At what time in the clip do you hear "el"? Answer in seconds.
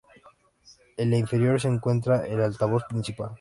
2.25-2.41